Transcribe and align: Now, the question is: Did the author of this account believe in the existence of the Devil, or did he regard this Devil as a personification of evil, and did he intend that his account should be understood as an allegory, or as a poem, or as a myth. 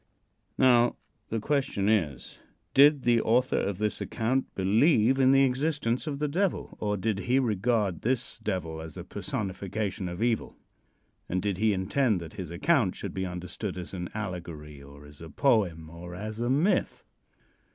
Now, 0.57 0.95
the 1.29 1.39
question 1.39 1.87
is: 1.87 2.39
Did 2.73 3.03
the 3.03 3.21
author 3.21 3.59
of 3.59 3.77
this 3.77 4.01
account 4.01 4.47
believe 4.55 5.19
in 5.19 5.29
the 5.31 5.43
existence 5.43 6.07
of 6.07 6.17
the 6.17 6.27
Devil, 6.27 6.75
or 6.81 6.97
did 6.97 7.19
he 7.19 7.37
regard 7.37 8.01
this 8.01 8.39
Devil 8.39 8.81
as 8.81 8.97
a 8.97 9.03
personification 9.03 10.09
of 10.09 10.23
evil, 10.23 10.57
and 11.29 11.39
did 11.39 11.59
he 11.59 11.71
intend 11.71 12.19
that 12.19 12.33
his 12.33 12.49
account 12.49 12.95
should 12.95 13.13
be 13.13 13.27
understood 13.27 13.77
as 13.77 13.93
an 13.93 14.09
allegory, 14.15 14.81
or 14.81 15.05
as 15.05 15.21
a 15.21 15.29
poem, 15.29 15.87
or 15.87 16.15
as 16.15 16.41
a 16.41 16.49
myth. 16.49 17.05